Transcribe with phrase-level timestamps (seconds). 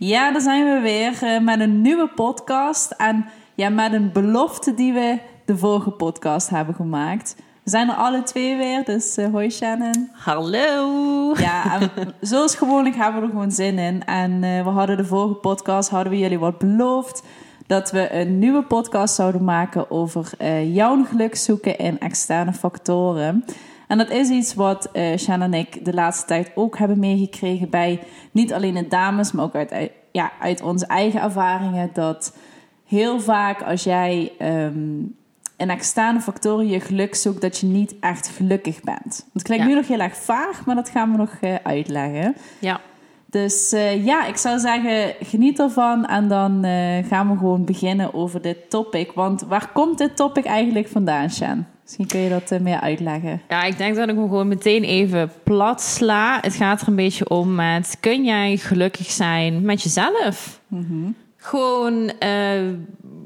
[0.00, 2.90] Ja, daar zijn we weer uh, met een nieuwe podcast.
[2.90, 7.36] En ja, met een belofte die we de vorige podcast hebben gemaakt.
[7.62, 10.08] We zijn er alle twee weer, dus uh, hoi Shannon.
[10.12, 11.34] Hallo.
[11.38, 11.90] Ja, en
[12.20, 14.04] zoals gewoonlijk hebben we er gewoon zin in.
[14.04, 17.22] En uh, we hadden de vorige podcast, hadden we jullie wat beloofd.
[17.66, 23.44] Dat we een nieuwe podcast zouden maken over jouw geluk zoeken in externe factoren.
[23.88, 27.70] En dat is iets wat uh, Shannon en ik de laatste tijd ook hebben meegekregen
[27.70, 31.90] bij niet alleen de dames, maar ook uit, ja, uit onze eigen ervaringen.
[31.92, 32.36] Dat
[32.84, 35.16] heel vaak als jij um,
[35.56, 39.26] in externe factoren je geluk zoekt, dat je niet echt gelukkig bent.
[39.32, 42.36] Het klinkt nu nog heel erg vaag, maar dat gaan we nog uh, uitleggen.
[42.58, 42.80] Ja.
[43.26, 48.14] Dus uh, ja, ik zou zeggen, geniet ervan en dan uh, gaan we gewoon beginnen
[48.14, 49.12] over dit topic.
[49.12, 51.66] Want waar komt dit topic eigenlijk vandaan, Shan?
[51.88, 53.42] Misschien kun je dat uh, meer uitleggen.
[53.48, 56.38] Ja, ik denk dat ik hem gewoon meteen even plat sla.
[56.40, 60.60] Het gaat er een beetje om met, kun jij gelukkig zijn met jezelf?
[60.66, 61.14] Mm -hmm.
[61.36, 62.12] Gewoon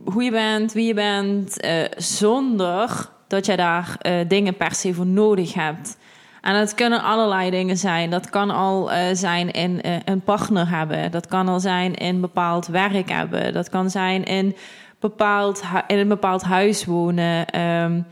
[0.05, 3.97] hoe je bent, wie je bent, zonder dat jij daar
[4.29, 5.99] dingen per se voor nodig hebt.
[6.41, 8.11] En dat kunnen allerlei dingen zijn.
[8.11, 11.11] Dat kan al zijn in een partner hebben.
[11.11, 13.53] Dat kan al zijn in bepaald werk hebben.
[13.53, 14.57] Dat kan zijn in,
[15.01, 17.61] bepaald, in een bepaald huis wonen.
[17.61, 18.07] Um,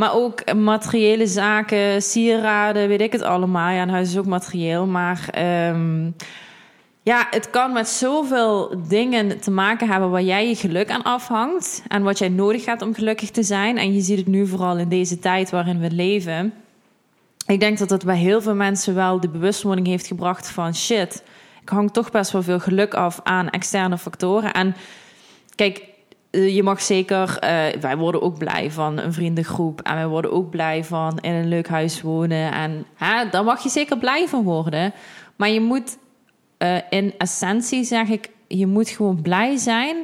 [0.00, 3.70] maar ook materiële zaken, sieraden, weet ik het allemaal.
[3.70, 4.86] Ja, een huis is ook materieel.
[4.86, 5.28] Maar
[5.68, 6.14] um,
[7.02, 11.82] ja, het kan met zoveel dingen te maken hebben waar jij je geluk aan afhangt.
[11.88, 13.78] En wat jij nodig hebt om gelukkig te zijn.
[13.78, 16.52] En je ziet het nu vooral in deze tijd waarin we leven
[17.46, 21.22] ik denk dat het bij heel veel mensen wel de bewustwording heeft gebracht van shit,
[21.62, 24.52] ik hang toch best wel veel geluk af aan externe factoren.
[24.52, 24.74] En
[25.54, 25.84] kijk,
[26.30, 30.50] je mag zeker, uh, wij worden ook blij van een vriendengroep en wij worden ook
[30.50, 32.52] blij van in een leuk huis wonen.
[32.52, 34.92] En hè, daar mag je zeker blij van worden.
[35.36, 35.98] Maar je moet
[36.58, 39.96] uh, in essentie zeg ik, je moet gewoon blij zijn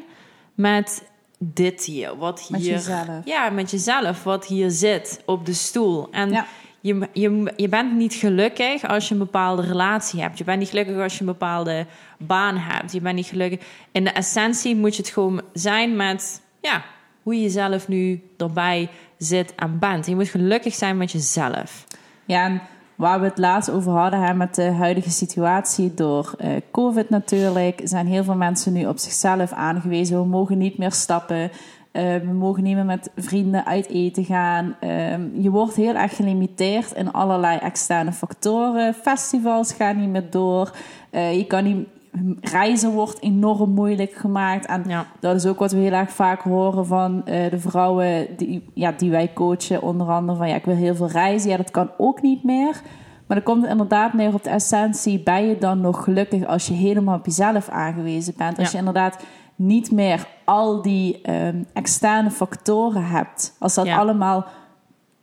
[0.55, 2.17] met dit hier.
[2.17, 3.25] Wat hier, met jezelf.
[3.25, 4.25] Ja, met jezelf.
[4.25, 6.09] Wat hier zit op de stoel.
[6.11, 6.47] En ja
[6.87, 10.39] je, je, je bent niet gelukkig als je een bepaalde relatie hebt.
[10.39, 11.87] Je bent niet gelukkig als je een bepaalde
[12.19, 12.93] baan hebt.
[12.93, 13.61] Je bent niet gelukkig.
[13.93, 16.85] In de essentie moet je het gewoon zijn met ja,
[17.23, 18.89] hoe je zelf nu erbij
[19.19, 20.07] zit en bent.
[20.07, 21.85] Je moet gelukkig zijn met jezelf.
[22.25, 22.61] Ja, en
[22.95, 27.81] waar we het laatst over hadden hè, met de huidige situatie door uh, COVID natuurlijk,
[27.85, 30.21] zijn heel veel mensen nu op zichzelf aangewezen.
[30.21, 31.51] We mogen niet meer stappen.
[31.97, 34.77] Uh, we mogen niet meer met vrienden uit eten gaan.
[34.81, 38.95] Uh, je wordt heel erg gelimiteerd in allerlei externe factoren.
[38.95, 40.73] Festivals gaan niet meer door.
[41.11, 41.89] Uh, je kan niet.
[42.41, 44.67] Reizen wordt enorm moeilijk gemaakt.
[44.67, 45.07] En ja.
[45.21, 49.11] dat is ook wat we heel erg vaak horen van de vrouwen die, ja, die
[49.11, 49.83] wij coachen.
[49.83, 51.51] Onder andere van ja, ik wil heel veel reizen.
[51.51, 52.81] Ja, dat kan ook niet meer.
[53.27, 55.23] Maar dan komt het inderdaad neer op de essentie.
[55.23, 58.59] Ben je dan nog gelukkig als je helemaal op jezelf aangewezen bent?
[58.59, 58.73] Als ja.
[58.73, 59.25] je inderdaad
[59.57, 63.57] niet meer al die um, externe factoren hebt.
[63.59, 63.97] Als dat Ja.
[63.97, 64.47] allemaal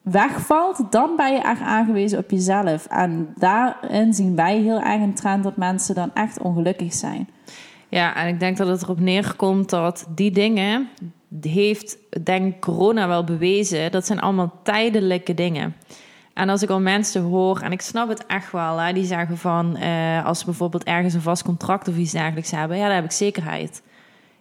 [0.02, 2.86] wegvalt, dan ben je echt aangewezen op jezelf.
[2.86, 7.30] En daarin zien wij heel erg een trend dat mensen dan echt ongelukkig zijn.
[7.90, 10.90] Ja, en ik denk dat het erop neerkomt dat die dingen
[11.42, 15.76] heeft, denk corona wel bewezen, dat zijn allemaal tijdelijke dingen.
[16.34, 19.38] En als ik al mensen hoor, en ik snap het echt wel, hè, die zeggen
[19.38, 22.96] van eh, als ze bijvoorbeeld ergens een vast contract of iets dergelijks hebben, ja, dan
[22.96, 23.82] heb ik zekerheid.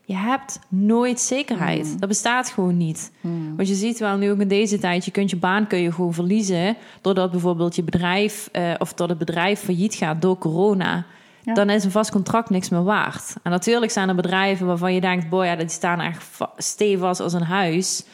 [0.04, 2.00] Je hebt nooit zekerheid.
[2.00, 3.12] Dat bestaat gewoon niet.
[3.56, 5.92] Want je ziet wel nu ook in deze tijd, je kunt je baan kun je
[5.92, 11.04] gewoon verliezen doordat bijvoorbeeld je bedrijf eh, of dat het bedrijf failliet gaat door corona.
[11.42, 11.54] Ja.
[11.54, 13.34] Dan is een vast contract niks meer waard.
[13.42, 17.32] En natuurlijk zijn er bedrijven waarvan je denkt, boy, ja, die staan echt stevast als
[17.32, 18.04] een huis.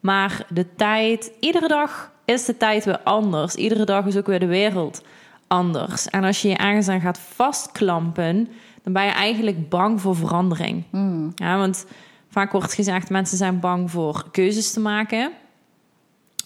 [0.00, 3.54] Maar de tijd, iedere dag is de tijd weer anders.
[3.54, 5.02] Iedere dag is ook weer de wereld
[5.46, 6.08] anders.
[6.08, 8.48] En als je je ergens aan gaat vastklampen,
[8.84, 10.84] dan ben je eigenlijk bang voor verandering.
[11.34, 11.86] Ja, want
[12.28, 15.32] vaak wordt gezegd, mensen zijn bang voor keuzes te maken.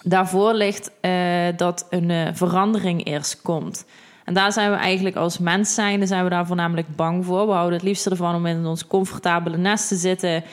[0.02, 1.12] Daarvoor ligt eh,
[1.56, 3.86] dat een eh, verandering eerst komt.
[4.24, 7.46] En daar zijn we eigenlijk als mens zijn, zijn we daar voornamelijk bang voor.
[7.46, 10.44] We houden het liefst ervan om in ons comfortabele nest te zitten,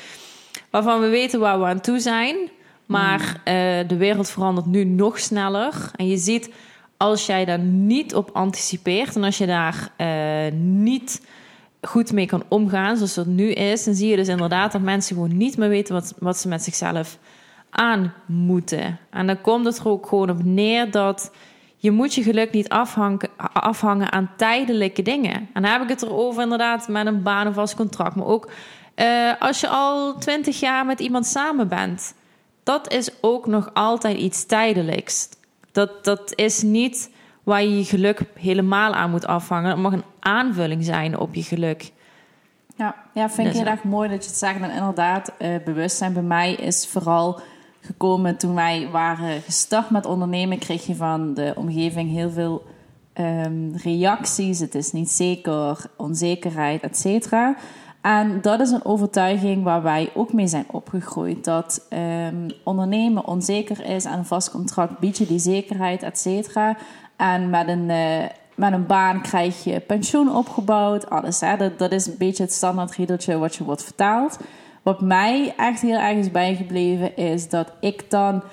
[0.69, 2.35] waarvan we weten waar we aan toe zijn.
[2.85, 3.53] Maar eh,
[3.87, 5.91] de wereld verandert nu nog sneller.
[5.95, 6.53] En je ziet,
[6.97, 9.91] als jij daar niet op anticipeert en als je daar
[10.53, 11.21] niet
[11.87, 15.15] goed mee kan omgaan, zoals dat nu is, dan zie je dus inderdaad dat mensen
[15.15, 17.17] gewoon niet meer weten wat, wat ze met zichzelf
[17.69, 18.99] aan moeten.
[19.09, 21.31] En dan komt het er ook gewoon op neer dat
[21.77, 25.33] je moet je geluk niet afhangen, afhangen aan tijdelijke dingen.
[25.33, 28.15] En dan heb ik het erover inderdaad met een baan of vast contract.
[28.15, 28.49] Maar ook
[28.95, 32.13] eh, als je al twintig jaar met iemand samen bent.
[32.63, 35.29] Dat is ook nog altijd iets tijdelijks.
[35.71, 37.09] Dat, dat is niet
[37.45, 39.69] waar je je geluk helemaal aan moet afhangen.
[39.69, 41.91] Het mag een aanvulling zijn op je geluk.
[42.77, 44.61] Ja, ja vind ik Dus, heel erg mooi dat je het zegt.
[44.61, 47.39] En inderdaad, eh, bewustzijn bij mij is vooral
[47.81, 50.59] gekomen toen wij waren gestart met ondernemen.
[50.59, 52.65] Kreeg je van de omgeving heel veel
[53.13, 54.59] ehm, reacties.
[54.59, 57.55] Het is niet zeker, onzekerheid, et cetera.
[58.01, 61.43] En dat is een overtuiging waar wij ook mee zijn opgegroeid.
[61.43, 66.77] Dat ehm, ondernemen onzeker is en een vast contract biedt je die zekerheid, et cetera.
[67.15, 68.23] En met een, eh,
[68.55, 71.41] met een baan krijg je pensioen opgebouwd, alles.
[71.41, 71.57] Hè?
[71.57, 74.37] Dat, dat is een beetje het standaard riedeltje wat je wordt vertaald.
[74.83, 78.43] Wat mij echt heel erg is bijgebleven is dat ik dan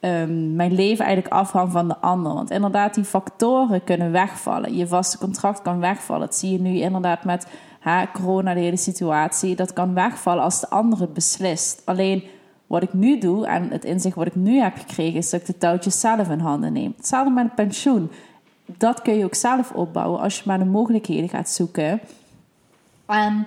[0.00, 2.34] ehm, mijn leven eigenlijk afhang van de ander.
[2.34, 4.76] Want inderdaad, die factoren kunnen wegvallen.
[4.76, 6.26] Je vaste contract kan wegvallen.
[6.26, 7.46] Dat zie je nu inderdaad met
[7.80, 9.56] ha, corona, de hele situatie.
[9.56, 11.82] Dat kan wegvallen als de ander het beslist.
[11.84, 12.24] Alleen
[12.70, 15.46] wat ik nu doe en het inzicht wat ik nu heb gekregen, is dat ik
[15.46, 16.94] de touwtjes zelf in handen neem.
[16.96, 18.10] Hetzelfde met een pensioen.
[18.66, 22.00] Dat kun je ook zelf opbouwen als je maar de mogelijkheden gaat zoeken.
[23.06, 23.46] En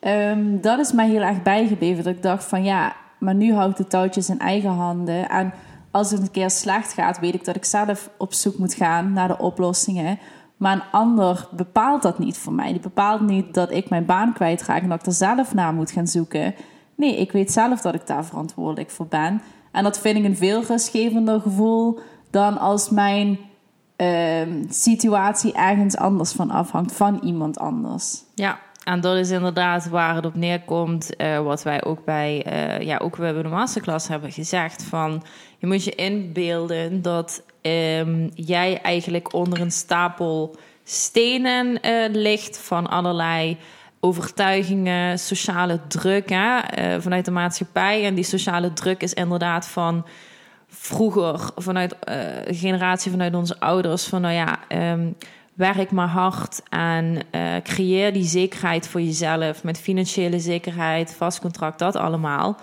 [0.00, 2.04] ehm, dat is mij heel erg bijgebleven.
[2.04, 5.28] Dat ik dacht van ja, maar nu hou ik de touwtjes in eigen handen.
[5.28, 5.52] En
[5.90, 9.12] als het een keer slecht gaat, weet ik dat ik zelf op zoek moet gaan
[9.12, 10.18] naar de oplossingen.
[10.56, 12.72] Maar een ander bepaalt dat niet voor mij.
[12.72, 15.90] Die bepaalt niet dat ik mijn baan kwijtraak en dat ik er zelf naar moet
[15.90, 16.54] gaan zoeken.
[16.96, 19.42] Nee, ik weet zelf dat ik daar verantwoordelijk voor ben.
[19.72, 21.98] En dat vind ik een veel rustgevender gevoel
[22.30, 23.38] dan als mijn
[23.96, 28.22] ehm, situatie ergens anders van afhangt, van iemand anders.
[28.34, 31.16] Ja, en dat is inderdaad waar het op neerkomt.
[31.16, 34.82] eh, wat wij ook bij, eh, ja, ook hebben de masterclass hebben gezegd.
[34.82, 35.22] Van
[35.58, 42.86] je moet je inbeelden dat ehm, jij eigenlijk onder een stapel stenen eh, ligt van
[42.86, 43.58] allerlei
[44.04, 48.04] overtuigingen, sociale druk hè, eh, vanuit de maatschappij.
[48.04, 50.06] En die sociale druk is inderdaad van
[50.68, 52.16] vroeger, vanuit eh,
[52.46, 55.12] de generatie vanuit onze ouders, van nou ja, ehm,
[55.54, 61.78] werk maar hard en eh, creëer die zekerheid voor jezelf met financiële zekerheid, vast contract,
[61.78, 62.56] dat allemaal.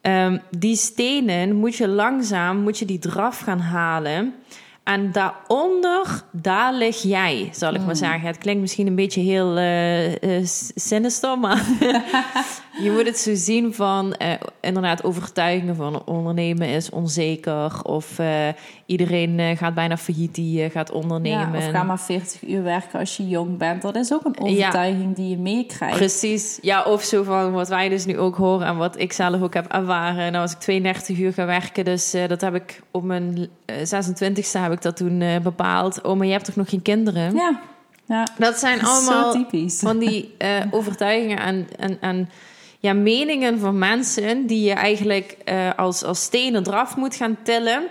[0.00, 4.34] Ehm, die stenen moet je langzaam, moet je die draf gaan halen.
[4.82, 8.26] En daaronder, daar lig jij, zal ik maar zeggen.
[8.26, 11.66] Het klinkt misschien een beetje heel eh, eh, sinister, maar
[12.82, 17.82] je moet het zo zien van eh, inderdaad overtuigingen van ondernemen is onzeker.
[17.82, 18.48] Of eh,
[18.86, 21.60] iedereen eh, gaat bijna failliet die eh, gaat ondernemen.
[21.60, 23.82] Ja, of ga maar 40 uur werken als je jong bent.
[23.82, 25.96] Dat is ook een overtuiging die je meekrijgt.
[25.96, 29.42] Precies, ja, of zo van wat wij dus nu ook horen en wat ik zelf
[29.42, 30.32] ook heb ervaren.
[30.32, 33.76] Nou, als ik 32 uur ga werken, dus eh, dat heb ik op mijn eh,
[33.76, 36.02] 26e heb ik dat toen eh, bepaald.
[36.02, 37.34] Oh, maar je hebt toch nog geen kinderen?
[37.34, 37.60] Ja,
[38.04, 38.26] ja.
[38.38, 42.28] Dat zijn allemaal van die eh, overtuigingen en, en, en
[42.80, 47.86] ja, meningen van mensen die je eigenlijk eh, als, als stenen eraf moet gaan tillen.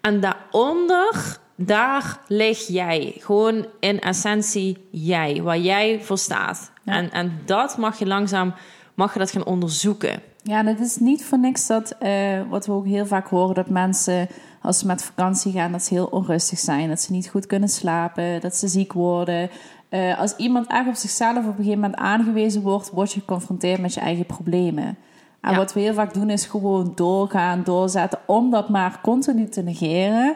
[0.00, 3.14] En daaronder, daar lig jij.
[3.18, 6.72] Gewoon in essentie jij, waar jij voor staat.
[6.82, 6.92] Ja.
[6.92, 8.54] En, en dat mag je langzaam
[8.94, 10.22] mag je dat gaan onderzoeken.
[10.42, 13.68] Ja, het is niet voor niks dat, eh, wat we ook heel vaak horen, dat
[13.68, 14.28] mensen
[14.62, 16.88] als ze met vakantie gaan, dat ze heel onrustig zijn.
[16.88, 19.50] Dat ze niet goed kunnen slapen, dat ze ziek worden.
[19.92, 23.80] Eh, als iemand echt op zichzelf op een gegeven moment aangewezen wordt, word je geconfronteerd
[23.80, 24.96] met je eigen problemen.
[25.40, 25.56] En Ja.
[25.56, 30.34] wat we heel vaak doen is gewoon doorgaan, doorzetten, om dat maar continu te negeren.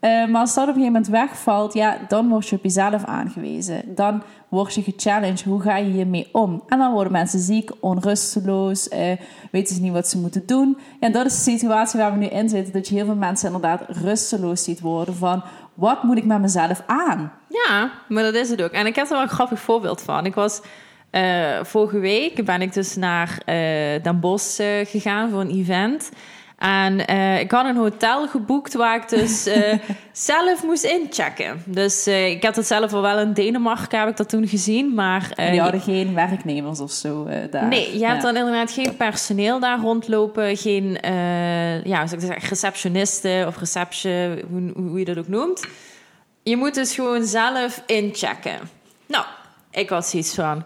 [0.00, 3.04] Eh, maar als dat op een gegeven moment wegvalt, ja, dan word je op jezelf
[3.04, 3.82] aangewezen.
[3.94, 5.42] Dan word je gechallenged.
[5.42, 6.62] Hoe ga je hiermee om?
[6.68, 9.16] En dan worden mensen ziek, onrusteloos, eh,
[9.50, 10.76] weten ze niet wat ze moeten doen.
[11.00, 12.72] Ja, en dat is de situatie waar we nu in zitten.
[12.72, 15.42] Dat je heel veel mensen inderdaad rusteloos ziet worden van...
[15.74, 17.32] Wat moet ik met mezelf aan?
[17.48, 18.70] Ja, maar dat is het ook.
[18.70, 20.26] En ik heb er wel een grappig voorbeeld van.
[20.26, 20.60] Ik was
[21.10, 26.10] eh, vorige week ben ik dus naar eh Den Bosch eh, gegaan voor een event.
[26.58, 26.98] En
[27.40, 29.42] ik had een hotel geboekt waar ik dus
[30.12, 31.62] zelf moest inchecken.
[31.66, 34.94] Dus ik had het zelf al wel in Denemarken, heb ik dat toen gezien.
[34.94, 37.68] Maar Die hadden geen werknemers of zo daar.
[37.68, 40.56] Nee, je hebt dan inderdaad geen personeel daar rondlopen.
[40.56, 40.98] Geen
[41.84, 42.04] ja,
[42.48, 45.66] receptionisten of reception, hoe, hoe je dat ook noemt.
[46.48, 48.58] Je moet dus gewoon zelf inchecken.
[49.06, 49.24] Nou,
[49.70, 50.64] ik had zoiets van...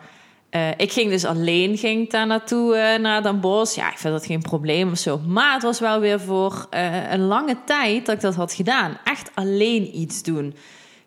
[0.51, 3.77] eh, ik ging dus alleen ging daar naartoe eh, naar Den Bosch.
[3.77, 5.19] Ja, ik vind dat geen probleem of zo.
[5.19, 8.99] Maar het was wel weer voor eh, een lange tijd dat ik dat had gedaan.
[9.05, 10.47] Echt alleen iets doen.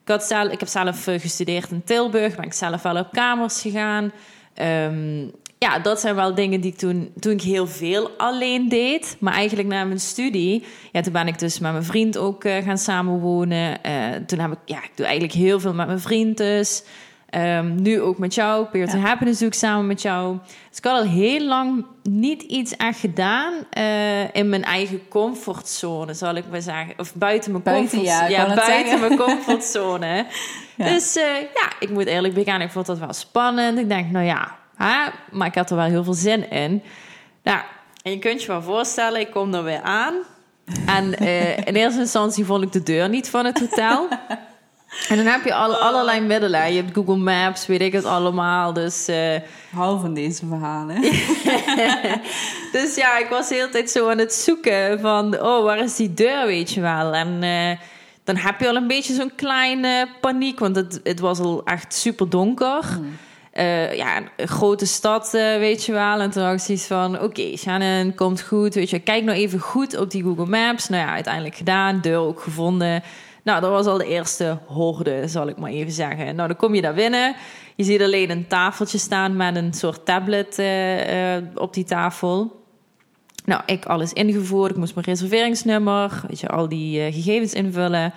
[0.01, 2.35] Ik, had zelf, ik heb zelf gestudeerd in Tilburg.
[2.35, 4.11] Ben ik zelf wel op kamers gegaan.
[4.53, 5.27] Ehm,
[5.65, 9.17] ja, dat zijn wel dingen die ik toen, toen ik heel veel alleen deed.
[9.19, 12.63] Maar eigenlijk na mijn studie, ja, toen ben ik dus met mijn vriend ook eh,
[12.63, 13.83] gaan samenwonen.
[13.83, 13.93] Eh
[14.27, 16.83] toen heb ik, ja, ik doe eigenlijk heel veel met mijn vriend dus.
[17.29, 18.65] Ehm, nu ook met jou.
[18.65, 19.03] Peer to Ja.
[19.03, 20.37] Happiness doe ik samen met jou.
[20.69, 26.13] Dus ik had al heel lang niet iets echt gedaan eh, in mijn eigen comfortzone,
[26.13, 26.93] zal ik maar zeggen.
[26.97, 28.29] Of buiten mijn Buiten, comfortzone.
[28.29, 28.99] ja, net buiten zeggen.
[28.99, 30.25] mijn comfortzone.
[30.77, 30.89] Ja.
[30.89, 31.13] Dus
[31.53, 33.79] ja, ik moet eerlijk begaan, ik vond dat wel spannend.
[33.79, 35.09] Ik denk, nou ja, Hè?
[35.31, 36.83] Maar ik had er wel heel veel zin in.
[37.43, 37.59] Nou,
[38.01, 40.13] en je kunt je wel voorstellen, ik kom er weer aan.
[40.85, 44.07] En uh, in eerste instantie vond ik de deur niet van het hotel.
[45.09, 46.73] En dan heb je al, allerlei middelen.
[46.73, 48.73] Je hebt Google Maps, weet ik het allemaal.
[48.73, 49.35] Dus, uh...
[49.73, 51.01] Hou van deze verhalen.
[52.77, 55.41] dus ja, ik was de hele tijd zo aan het zoeken van...
[55.41, 57.13] Oh, waar is die deur, weet je wel.
[57.13, 57.71] En uh,
[58.23, 60.59] dan heb je al een beetje zo'n kleine paniek.
[60.59, 62.83] Want het, het was al echt super donker.
[62.99, 63.17] Mm.
[63.57, 66.19] Uh, ja, een grote stad, uh, weet je wel.
[66.19, 68.73] En toen dacht ik van, oké, okay, Shannon, komt goed.
[68.73, 70.89] Weet je, kijk nou even goed op die Google Maps.
[70.89, 73.03] Nou ja, uiteindelijk gedaan, deur ook gevonden.
[73.43, 76.35] Nou, dat was al de eerste horde, zal ik maar even zeggen.
[76.35, 77.35] Nou, dan kom je daar binnen.
[77.75, 82.63] Je ziet alleen een tafeltje staan met een soort tablet uh, op die tafel.
[83.45, 84.71] Nou, ik alles ingevoerd.
[84.71, 88.13] Ik moest mijn reserveringsnummer, weet je, al die gegevens invullen.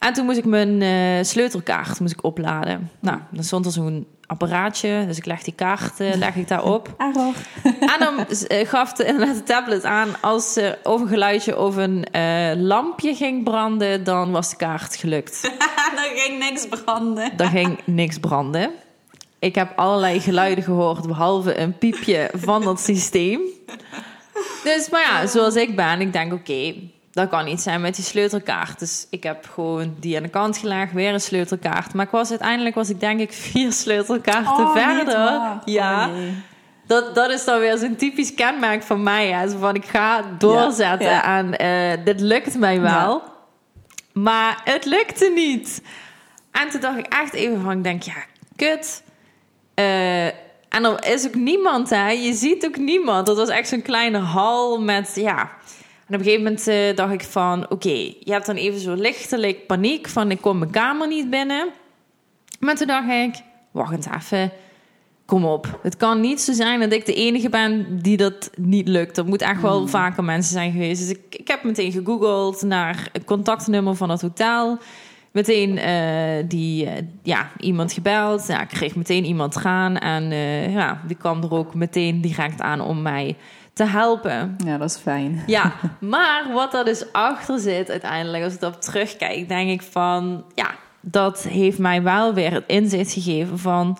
[0.00, 2.90] En toen moest ik mijn uh, sleutelkaart moest ik opladen.
[3.00, 5.04] Nou, dan stond er zo'n apparaatje.
[5.06, 6.94] Dus ik leg die kaart uh, leg ik daarop.
[6.96, 7.34] Arrow.
[7.64, 10.08] En dan uh, gaf de, de tablet aan...
[10.20, 12.06] als uh, of een geluidje of een
[12.66, 14.04] lampje ging branden...
[14.04, 15.42] dan was de kaart gelukt.
[15.96, 17.36] dan ging niks branden.
[17.36, 18.70] Dan ging niks branden.
[19.38, 21.06] Ik heb allerlei geluiden gehoord...
[21.06, 23.40] behalve een piepje van dat systeem.
[24.64, 26.00] Dus, maar ja, zoals ik ben...
[26.00, 26.74] ik denk, oké
[27.12, 28.78] dat kan niet zijn met die sleutelkaart.
[28.78, 31.94] Dus ik heb gewoon die aan de kant gelegd, weer een sleutelkaart.
[31.94, 35.60] Maar ik was uiteindelijk was ik denk ik vier sleutelkaarten oh, verder.
[35.64, 36.08] Ja.
[36.08, 36.34] Oh, nee.
[36.86, 39.28] Dat, dat is dan weer zo'n typisch kenmerk van mij.
[39.28, 39.48] Hè.
[39.48, 41.38] Zo van ik ga doorzetten Ja, ja.
[41.38, 43.22] en eh, dit lukt mij wel.
[44.12, 45.82] Maar het lukte niet.
[46.50, 48.24] En toen dacht ik echt even van, ik denk, ja,
[48.56, 49.02] kut.
[49.74, 50.26] Eh,
[50.68, 52.10] en er is ook niemand, hè.
[52.10, 53.26] Je ziet ook niemand.
[53.26, 55.50] Dat was echt zo'n kleine hal met, ja...
[56.10, 57.88] En op een gegeven moment eh, dacht ik van, oké,
[58.20, 61.68] je hebt dan even zo lichtelijk paniek van ik kom mijn kamer niet binnen.
[62.60, 63.34] Maar toen dacht ik,
[63.70, 64.52] wacht eens even,
[65.26, 65.78] kom op.
[65.82, 69.16] Het kan niet zo zijn dat ik de enige ben die dat niet lukt.
[69.16, 71.00] Er moet echt wel vaker mensen zijn geweest.
[71.00, 74.78] Dus ik, ik heb meteen gegoogeld naar het contactnummer van het hotel.
[75.30, 78.46] Meteen eh, die, eh, ja, iemand gebeld.
[78.46, 79.98] Ja, ik kreeg meteen iemand gaan.
[79.98, 80.24] En
[80.70, 83.36] ja, die kwam er ook meteen direct aan om mij
[83.72, 84.56] te helpen.
[84.64, 85.42] Ja, dat is fijn.
[85.46, 90.44] Ja, maar wat er dus achter zit uiteindelijk, als ik erop terugkijk, denk ik van,
[90.54, 93.98] ja, dat heeft mij wel weer het inzicht gegeven van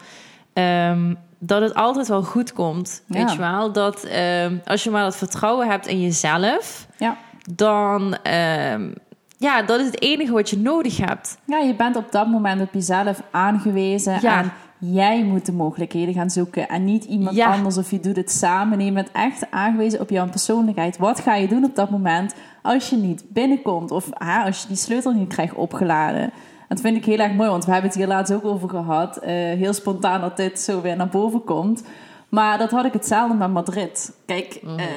[0.53, 3.03] ehm, dat het altijd wel goed komt.
[3.07, 3.19] Ja.
[3.19, 3.73] Weet je wel?
[3.73, 7.17] Dat ehm, als je maar dat vertrouwen hebt in jezelf, Ja.
[7.55, 8.91] dan, ehm,
[9.39, 11.39] ja, dat is het enige wat je nodig hebt.
[11.45, 14.39] Ja, je bent op dat moment op jezelf aangewezen Ja.
[14.39, 17.53] en jij moet de mogelijkheden gaan zoeken en niet iemand Ja.
[17.53, 18.79] anders of je doet het samen.
[18.79, 20.99] Nee, je bent echt aangewezen op jouw persoonlijkheid.
[20.99, 24.69] Wat ga je doen op dat moment als je niet binnenkomt of ah, als je
[24.69, 26.31] die sleutel niet krijgt opgeladen?
[26.69, 29.17] Dat vind ik heel erg mooi, want we hebben het hier laatst ook over gehad.
[29.17, 31.83] Eh, heel spontaan dat dit zo weer naar boven komt.
[32.29, 34.13] Maar dat had ik hetzelfde met Madrid.
[34.27, 34.79] Kijk, Mhm.
[34.79, 34.89] ehm,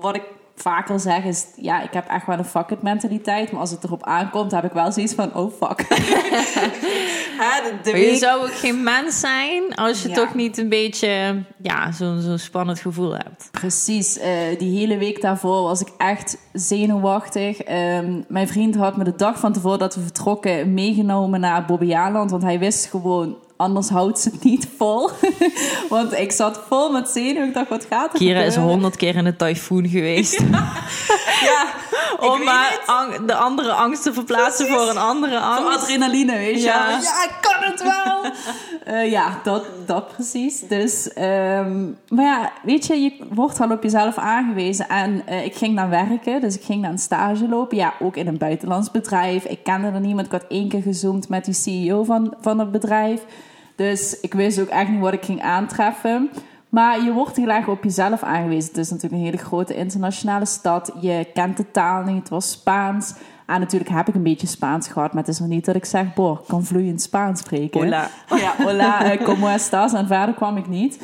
[0.00, 0.22] wat ik
[0.60, 1.46] vaker zeg is...
[1.56, 3.52] Ja, ik heb echt wel een fuck it mentaliteit.
[3.52, 5.34] Maar als het erop aankomt, heb ik wel zoiets van...
[5.34, 5.86] Oh, fuck.
[7.82, 10.14] De, de je zou ook geen mens zijn als je Ja.
[10.14, 13.48] toch niet een beetje, ja, zo'n zo'n spannend gevoel hebt.
[13.50, 17.60] Precies, eh, die hele week daarvoor was ik echt zenuwachtig.
[17.60, 22.30] Ehm, mijn vriend had me de dag van tevoren dat we vertrokken meegenomen naar Bobbejaanland.
[22.30, 25.10] Want hij wist gewoon, anders houdt ze het niet vol.
[25.88, 27.48] want ik zat vol met zenuwen.
[27.48, 30.38] Ik dacht, wat gaat er Kira is honderd keer in een tyfoon geweest.
[31.40, 31.64] Ja,
[32.32, 35.78] om maar ang- de andere angst te verplaatsen voor een andere Voor angst.
[35.78, 36.88] adrenaline, weet je Ja.
[36.90, 38.18] Ja, ik kan het wel.
[38.84, 40.60] Eh, ja, dat, dat precies.
[40.68, 44.88] Dus, ehm, maar ja, weet je, je wordt wel op jezelf aangewezen.
[44.88, 47.76] En eh, ik ging naar werken, dus ik ging naar een stage lopen.
[47.76, 49.44] Ja, ook in een buitenlands bedrijf.
[49.44, 50.26] Ik kende er niemand.
[50.26, 53.20] Ik had één keer gezoomd met die CEO van, van het bedrijf.
[53.80, 56.30] Dus ik wist ook echt niet wat ik ging aantreffen.
[56.68, 58.68] Maar je wordt heel erg op jezelf aangewezen.
[58.68, 60.92] Het is natuurlijk een hele grote internationale stad.
[61.00, 63.14] Je kent de taal niet, het was Spaans.
[63.46, 65.12] En natuurlijk heb ik een beetje Spaans gehad.
[65.12, 67.80] Maar het is nog niet dat ik zeg, boh, ik kan vloeiend Spaans spreken.
[67.80, 68.10] Hola.
[68.36, 69.92] Ja, hola, eh, como estás?
[69.92, 71.00] En verder kwam ik niet.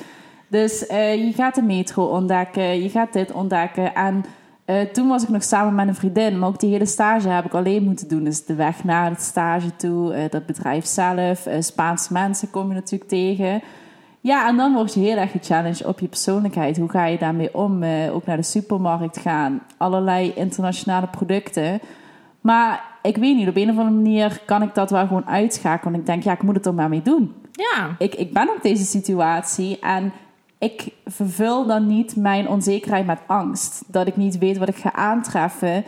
[0.49, 3.95] Dus eh, je gaat de metro ontdekken, je gaat dit ontdekken.
[3.95, 4.25] En
[4.67, 6.39] eh, toen was ik nog samen met een vriendin.
[6.39, 8.25] Maar ook die hele stage heb ik alleen moeten doen.
[8.25, 11.47] Dus de weg naar het stage toe, eh, dat bedrijf zelf.
[11.47, 13.63] eh, Spaanse mensen kom je natuurlijk tegen.
[14.21, 16.77] Ja, en dan word je heel erg gechallenged op je persoonlijkheid.
[16.77, 17.83] Hoe ga je daarmee om?
[18.13, 19.63] Ook naar de supermarkt gaan.
[19.77, 21.81] Allerlei internationale producten.
[22.41, 25.93] Maar ik weet niet, op een of andere manier kan ik dat wel gewoon uitschakelen.
[25.93, 27.35] Want ik denk, ja, ik moet het er maar mee doen.
[27.53, 30.13] Ja, Ik, ik ben op deze situatie en
[30.59, 33.83] ik vervul dan niet mijn onzekerheid met angst.
[33.87, 35.85] Dat ik niet weet wat ik ga aantreffen.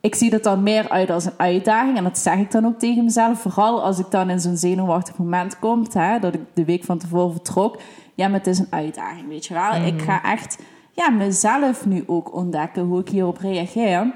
[0.00, 1.96] Ik zie dat dan meer uit als een uitdaging.
[1.96, 3.40] En dat zeg ik dan ook tegen mezelf.
[3.40, 5.86] Vooral als ik dan in zo'n zenuwachtig moment kom.
[5.92, 7.80] Hè, dat ik de week van tevoren vertrok.
[8.14, 9.74] ja, maar het is een uitdaging, weet je wel.
[9.74, 10.58] Ik ga echt
[10.92, 14.12] ja, mezelf nu ook ontdekken hoe ik hierop reageer.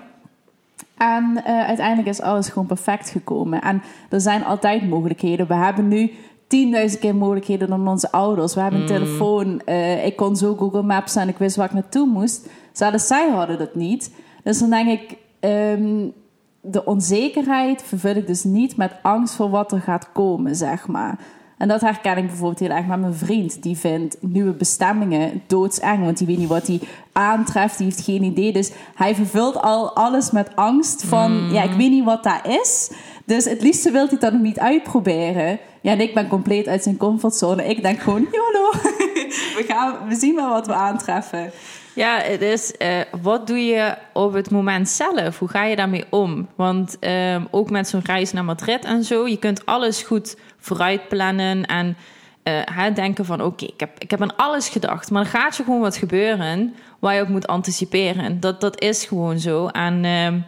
[0.96, 3.62] En uh, uiteindelijk is alles gewoon perfect gekomen.
[3.62, 5.46] En er zijn altijd mogelijkheden.
[5.46, 6.10] We hebben nu
[6.46, 8.54] 10.000 keer mogelijkheden dan onze ouders.
[8.54, 9.60] We hebben een telefoon.
[9.66, 12.48] Uh, ik kon zo Google Maps en ik wist waar ik naartoe moest.
[12.72, 14.10] Zelfs zij hadden dat niet.
[14.42, 16.12] Dus dan denk ik, um,
[16.60, 21.18] de onzekerheid vervul ik dus niet met angst voor wat er gaat komen, zeg maar.
[21.58, 23.62] En dat herken ik bijvoorbeeld heel erg met mijn vriend.
[23.62, 26.04] Die vindt nieuwe bestemmingen doodseng.
[26.04, 26.80] Want die weet niet wat hij
[27.12, 27.78] aantreft.
[27.78, 28.52] Die heeft geen idee.
[28.52, 31.44] Dus hij vervult al alles met angst van...
[31.44, 31.52] Mm.
[31.52, 32.90] Ja, ik weet niet wat dat is.
[33.24, 35.58] Dus het liefste wil hij dat nog niet uitproberen.
[35.86, 37.64] Ja, en ik ben compleet uit zijn comfortzone.
[37.64, 38.70] Ik denk gewoon, YOLO.
[39.58, 41.50] we, gaan, we zien wel wat we aantreffen.
[41.94, 42.88] Ja, het is uh,
[43.22, 45.38] wat doe je op het moment zelf?
[45.38, 46.48] Hoe ga je daarmee om?
[46.54, 51.08] Want uh, ook met zo'n reis naar Madrid en zo, je kunt alles goed vooruit
[51.08, 51.96] plannen en
[52.44, 55.56] uh, denken van oké, okay, ik, heb, ik heb aan alles gedacht, maar er gaat
[55.56, 58.40] je gewoon wat gebeuren waar je ook moet anticiperen.
[58.40, 59.66] Dat, dat is gewoon zo.
[59.66, 60.38] En ehm,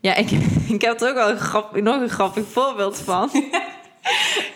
[0.00, 0.30] ja, ik,
[0.76, 3.30] ik heb er ook wel een grap, nog een grappig voorbeeld van.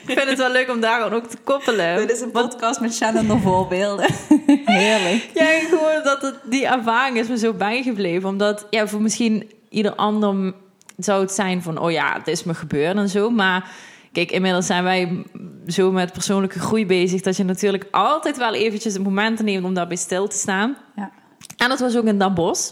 [0.06, 1.96] ik vind het wel leuk om daar ook te koppelen.
[1.96, 4.06] Dit is een podcast met Shannon voorbeelden.
[4.64, 5.30] Heerlijk.
[5.34, 8.28] Ja, gewoon dat het, die ervaring is me zo bijgebleven.
[8.28, 10.54] Omdat, ja, voor misschien ieder ander
[10.96, 11.78] zou het zijn van...
[11.78, 13.30] oh ja, het is me gebeurd en zo.
[13.30, 13.70] Maar
[14.12, 15.24] kijk, inmiddels zijn wij
[15.66, 17.20] zo met persoonlijke groei bezig...
[17.20, 20.76] dat je natuurlijk altijd wel eventjes een moment neemt om daarbij stil te staan.
[20.96, 21.10] Ja.
[21.56, 22.70] En dat was ook in Den Bosch.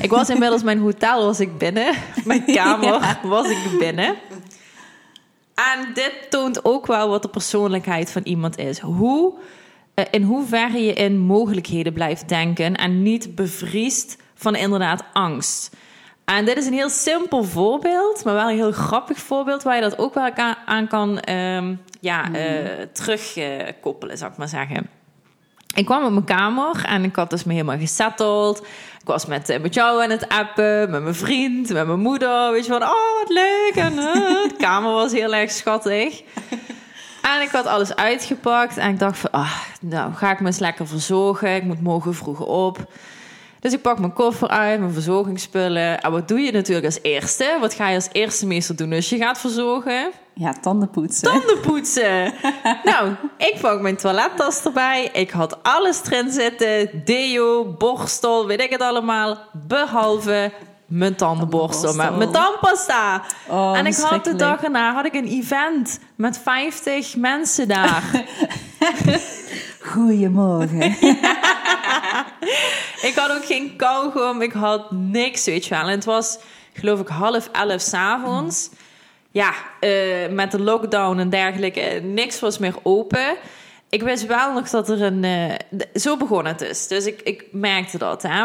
[0.00, 1.94] ik was inmiddels mijn hotel, was ik binnen.
[2.24, 3.20] Mijn kamer ja.
[3.22, 4.14] was ik binnen.
[5.54, 8.78] En dit toont ook wel wat de persoonlijkheid van iemand is.
[8.78, 9.34] Hoe,
[9.94, 15.76] uh, in hoeverre je in mogelijkheden blijft denken en niet bevriest van inderdaad angst.
[16.24, 19.80] En dit is een heel simpel voorbeeld, maar wel een heel grappig voorbeeld waar je
[19.80, 20.30] dat ook wel
[20.66, 24.88] aan kan um, ja, uh, terugkoppelen, zou ik maar zeggen.
[25.74, 28.66] Ik kwam op mijn kamer en ik had dus me helemaal gesetteld.
[29.04, 32.52] Ik was met, met jou aan het appen, met mijn vriend, met mijn moeder.
[32.52, 33.72] Weet je van, oh wat leuk.
[33.74, 36.22] En uh, de kamer was heel erg schattig.
[37.22, 40.58] En ik had alles uitgepakt en ik dacht van, ah, nou ga ik me eens
[40.58, 41.54] lekker verzorgen.
[41.54, 42.78] Ik moet morgen vroeg op.
[43.60, 46.00] Dus ik pak mijn koffer uit, mijn verzorgingsspullen.
[46.00, 47.56] En wat doe je natuurlijk als eerste?
[47.60, 50.10] Wat ga je als eerste meester doen als je gaat verzorgen?
[50.34, 51.32] Ja, tanden poetsen.
[51.32, 52.32] Tanden poetsen.
[52.84, 55.10] nou, ik pak mijn toilettas erbij.
[55.12, 57.02] Ik had alles erin zitten.
[57.04, 59.38] Deo, borstel, weet ik het allemaal.
[59.52, 60.52] Behalve
[60.86, 63.22] mijn tandenborstel met mijn tandpasta.
[63.48, 68.02] Oh, en ik had de dag erna had ik een event met 50 mensen daar.
[69.92, 70.82] Goedemorgen.
[73.08, 75.82] ik had ook geen kauwgom, ik had niks, weet je wel.
[75.82, 76.38] En het was,
[76.72, 78.68] geloof ik, half elf s'avonds.
[78.70, 78.78] Mm.
[79.34, 83.36] Ja, uh, met de lockdown en dergelijke, niks was meer open.
[83.88, 85.22] Ik wist wel nog dat er een...
[85.22, 85.52] Uh,
[85.94, 86.86] zo begon het dus.
[86.86, 88.42] Dus ik, ik merkte dat, hè.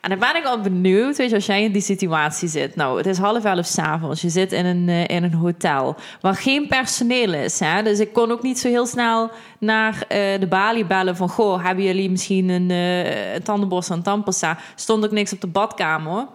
[0.00, 2.76] En dan ben ik al benieuwd, weet je, als jij in die situatie zit.
[2.76, 4.20] Nou, het is half elf s'avonds.
[4.20, 7.60] Je zit in een, uh, in een hotel waar geen personeel is.
[7.60, 7.82] Hè?
[7.82, 11.28] Dus ik kon ook niet zo heel snel naar de balie bellen van...
[11.28, 14.58] Goh, hebben jullie misschien een, een tandenborstel en tandpasta?
[14.74, 16.26] Stond ook niks op de badkamer.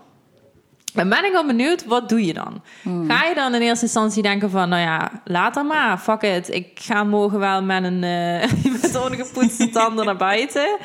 [0.94, 2.62] Dan ben ik al benieuwd, wat doe je dan?
[2.82, 3.10] Hmm.
[3.10, 4.70] Ga je dan in eerste instantie denken van...
[4.70, 6.50] nou ja, laat dan maar, fuck it.
[6.50, 8.00] Ik ga morgen wel met een
[8.82, 10.78] met ongepoetste tanden naar buiten...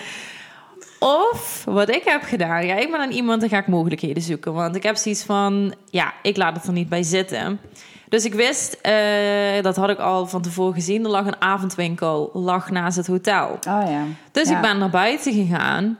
[0.98, 4.52] Of wat ik heb gedaan, ja, ik ben aan iemand en ga ik mogelijkheden zoeken.
[4.52, 7.60] Want ik heb zoiets van, ja, ik laat het er niet bij zitten.
[8.08, 12.30] Dus ik wist, uh, dat had ik al van tevoren gezien, er lag een avondwinkel,
[12.32, 13.48] lag naast het hotel.
[13.50, 14.02] Oh ja.
[14.32, 14.56] Dus ja.
[14.56, 15.98] ik ben naar buiten gegaan.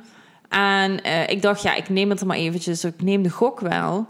[0.49, 3.61] En uh, ik dacht, ja, ik neem het er maar eventjes, ik neem de gok
[3.61, 4.07] wel.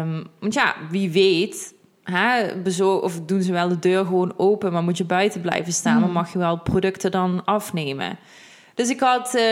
[0.00, 2.46] Um, want ja, wie weet, hè,
[2.80, 6.00] of doen ze wel de deur gewoon open, maar moet je buiten blijven staan, Hmm.
[6.02, 8.18] maar mag je wel producten dan afnemen.
[8.74, 9.42] Dus ik had, uh,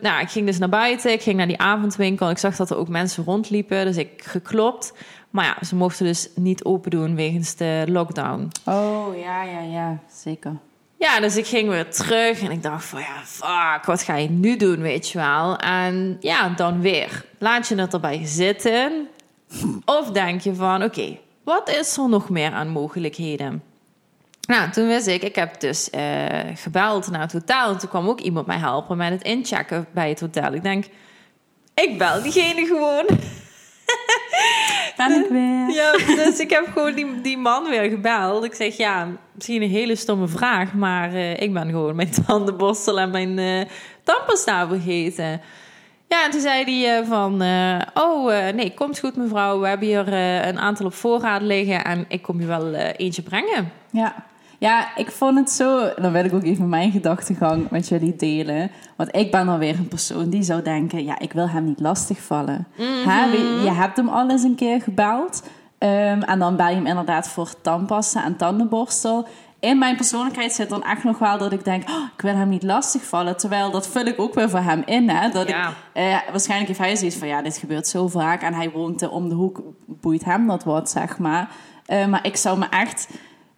[0.00, 2.30] nou, ik ging dus naar buiten, ik ging naar die avondwinkel.
[2.30, 4.92] Ik zag dat er ook mensen rondliepen, dus ik geklopt.
[5.30, 8.48] Maar ja, ze mochten dus niet open doen wegens de lockdown.
[8.64, 10.56] Oh, ja, ja, ja, zeker.
[10.98, 14.30] Ja, dus ik ging weer terug en ik dacht van ja, fuck, wat ga je
[14.30, 15.56] nu doen, weet je wel?
[15.56, 17.24] En ja, dan weer.
[17.38, 19.08] Laat je het erbij zitten?
[19.84, 23.62] Of denk je van, oké, wat is er nog meer aan mogelijkheden?
[24.46, 27.70] Nou, toen wist ik, ik heb dus uh, gebeld naar het hotel.
[27.70, 30.52] En toen kwam ook iemand mij helpen met het inchecken bij het hotel.
[30.52, 30.84] Ik denk,
[31.74, 33.06] ik bel diegene gewoon.
[34.96, 35.70] Ben ik weer.
[35.70, 38.44] Ja, dus ik heb gewoon die, die man weer gebeld.
[38.44, 43.00] Ik zeg, ja, misschien een hele stomme vraag, maar uh, ik ben gewoon mijn tandenborstel
[43.00, 43.64] en mijn uh,
[44.02, 45.40] tandpasta vergeten.
[46.08, 49.60] Ja, en toen zei hij uh, van, uh, oh nee, komt goed mevrouw.
[49.60, 50.12] We hebben hier
[50.48, 53.72] een aantal op voorraad liggen en ik kom je wel eentje brengen.
[53.90, 54.14] Ja.
[54.58, 55.92] Ja, ik vond het zo.
[56.00, 58.70] Dan wil ik ook even mijn gedachtegang met jullie delen.
[58.96, 61.80] Want ik ben dan weer een persoon die zou denken: ja, ik wil hem niet
[61.80, 62.66] lastigvallen.
[63.06, 65.42] Hè, je, je hebt hem al eens een keer gebeld.
[65.78, 69.26] Ehm, en dan bel je hem inderdaad voor tandpasta en tandenborstel.
[69.60, 72.48] In mijn persoonlijkheid zit dan echt nog wel dat ik denk: oh, ik wil hem
[72.48, 73.36] niet lastigvallen.
[73.36, 75.08] Terwijl dat vul ik ook weer voor hem in.
[75.10, 75.30] Hè?
[75.30, 75.68] Dat Ja.
[75.68, 78.42] ik, eh, waarschijnlijk heeft hij zoiets van: ja, dit gebeurt zo vaak.
[78.42, 81.48] En hij woont eh, om de hoek, boeit hem dat wat, zeg maar.
[81.86, 83.08] Eh, maar ik zou me echt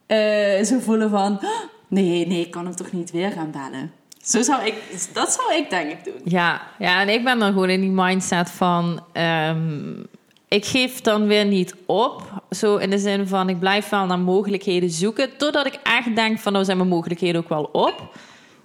[0.08, 1.32] eh, zo voelen van...
[1.32, 1.50] "Oh,
[1.88, 3.92] nee, nee, ik kan hem toch niet weer gaan bellen.
[4.22, 4.74] Zo zou ik,
[5.12, 6.20] dat zou ik denk ik doen.
[6.24, 9.04] Ja, ja, en ik ben dan gewoon in die mindset van...
[9.12, 10.00] ehm,
[10.48, 12.22] ik geef dan weer niet op.
[12.50, 15.36] Zo in de zin van, ik blijf wel naar mogelijkheden zoeken.
[15.36, 18.16] Totdat ik echt denk van, nou zijn mijn mogelijkheden ook wel op.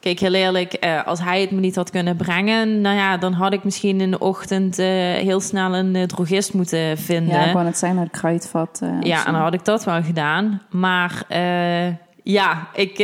[0.03, 2.81] Kijk, heel eerlijk, eh, als hij het me niet had kunnen brengen...
[2.81, 6.53] nou ja, dan had ik misschien in de ochtend eh, heel snel een eh, drogist
[6.53, 7.33] moeten vinden.
[7.35, 8.79] Ja, gewoon het zijn uit kruidvat.
[8.83, 9.25] eh, of Ja, zo.
[9.27, 10.61] en dan had ik dat wel gedaan.
[10.69, 11.25] Maar
[12.23, 12.99] ja, ik,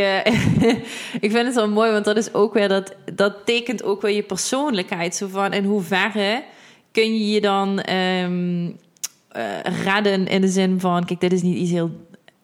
[1.26, 4.16] ik vind het wel mooi, want dat is ook weer dat, dat tekent ook weer
[4.16, 5.16] je persoonlijkheid.
[5.16, 6.44] Zo van in hoeverre
[6.92, 7.80] kun je je dan
[9.30, 11.92] eh, redden in de zin van, kijk, dit is niet iets heel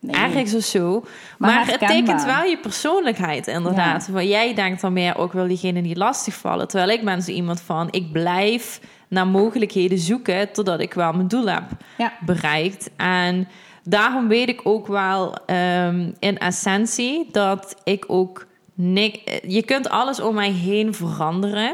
[0.05, 0.55] Nee.
[0.55, 1.03] of zo.
[1.37, 4.07] Maar Maar, het tekent wel je persoonlijkheid, inderdaad.
[4.07, 6.67] Want jij denkt dan meer, ook wil diegene niet lastigvallen.
[6.67, 10.51] Terwijl ik ben zo iemand van, ik blijf naar mogelijkheden zoeken...
[10.51, 11.63] totdat ik wel mijn doel heb
[11.97, 12.13] Ja.
[12.25, 12.89] bereikt.
[12.95, 13.47] En
[13.83, 18.45] daarom weet ik ook wel ehm, in essentie dat ik ook...
[18.73, 21.73] nik- je kunt alles om mij heen veranderen.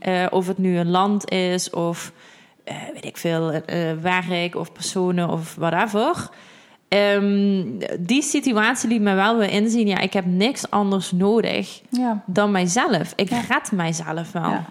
[0.00, 2.12] Eh, of het nu een land is of
[2.64, 6.28] eh, weet ik veel, eh, werk of personen of whatever.
[6.88, 7.64] Ehm,
[8.00, 9.86] die situatie liet me wel weer inzien.
[9.86, 12.22] Ja, ik heb niks anders nodig Ja.
[12.26, 13.12] dan mijzelf.
[13.16, 13.40] Ik Ja.
[13.48, 14.50] red mijzelf wel.
[14.50, 14.64] Ja.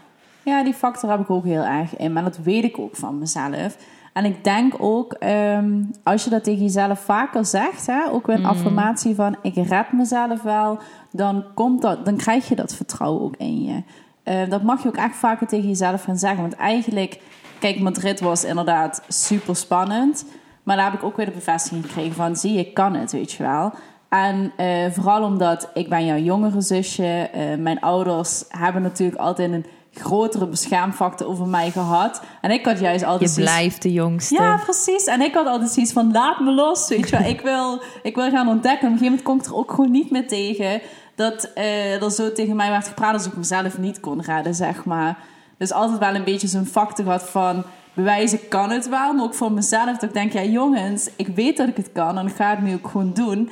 [0.43, 2.13] ja, die factor heb ik ook heel erg in.
[2.13, 3.77] Maar dat weet ik ook van mezelf.
[4.13, 8.36] En ik denk ook, ehm, als je dat tegen jezelf vaker zegt, hè, ook weer
[8.36, 10.80] een affirmatie van ik red mezelf wel,
[11.12, 13.84] dan, komt dat, dan krijg je dat vertrouwen ook in je.
[14.23, 16.41] Eh, dat mag je ook echt vaker tegen jezelf gaan zeggen.
[16.41, 17.19] Want eigenlijk,
[17.60, 20.25] kijk, Madrid was inderdaad super spannend.
[20.67, 23.12] Maar daar heb ik ook weer de bevestiging gekregen van, zie je, ik kan het,
[23.12, 23.73] weet je wel.
[24.10, 27.30] En eh, vooral omdat ik ben jouw jongere zusje.
[27.34, 32.21] eh, mijn ouders hebben natuurlijk altijd een grotere beschermfactor over mij gehad.
[32.41, 34.34] En ik had juist Je altijd zoiets- blijft de jongste.
[34.34, 35.03] ja, precies.
[35.06, 37.27] En ik had altijd zoiets van, laat me los, weet je wel.
[37.30, 38.88] ik, wil, ik wil gaan ontdekken.
[38.88, 40.82] Op een gegeven moment kon ik er ook gewoon niet meer tegen...
[41.15, 43.13] dat eh, er zo tegen mij werd gepraat...
[43.13, 45.17] als ik mezelf niet kon redden, zeg maar.
[45.58, 47.63] Dus altijd wel een beetje zo'n factor gehad van...
[47.97, 49.86] bewijzen kan het wel, maar ook voor mezelf...
[49.86, 52.17] dat ik denk, ja jongens, ik weet dat ik het kan...
[52.17, 53.49] en ik ga het nu ook gewoon doen.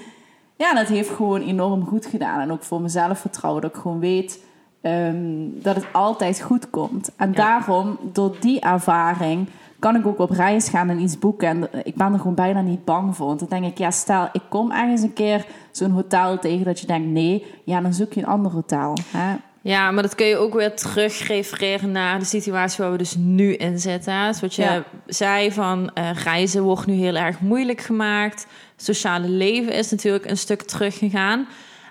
[0.56, 2.40] Ja, dat heeft gewoon enorm goed gedaan.
[2.40, 4.40] En ook voor mezelf vertrouwen, dat ik gewoon weet...
[4.82, 7.12] ehm, dat het altijd goed komt.
[7.16, 9.48] En daarom, door die ervaring
[9.80, 11.48] kan ik ook op reis gaan en iets boeken.
[11.48, 13.28] En ik ben er gewoon bijna niet bang voor.
[13.28, 16.80] Want dan denk ik, ja, stel, ik kom ergens een keer zo'n hotel tegen dat
[16.80, 18.98] je denkt, nee, ja, dan zoek je een ander hotel.
[19.08, 19.36] Hè?
[19.66, 23.16] Ja, maar dat kun je ook weer terug refereren naar de situatie waar we dus
[23.18, 24.34] nu in zitten.
[24.42, 24.84] wat je Ja.
[25.08, 28.48] zei van eh, reizen wordt nu heel erg moeilijk gemaakt.
[28.76, 31.48] Sociale leven is natuurlijk een stuk teruggegaan.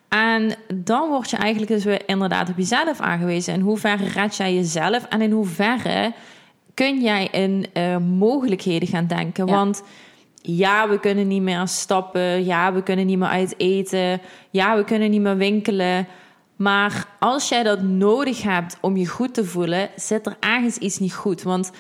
[0.09, 3.55] En dan word je eigenlijk dus weer inderdaad op jezelf aangewezen.
[3.55, 6.13] In hoeverre red jij jezelf en in hoeverre
[6.75, 9.47] kun jij in eh, mogelijkheden gaan denken?
[9.47, 9.53] Ja.
[9.53, 9.83] Want
[10.43, 12.45] ja, we kunnen niet meer stappen.
[12.45, 14.21] Ja, we kunnen niet meer uit eten.
[14.51, 16.07] Ja, we kunnen niet meer winkelen.
[16.57, 20.99] Maar als jij dat nodig hebt om je goed te voelen, zit er ergens iets
[20.99, 21.43] niet goed.
[21.43, 21.71] Want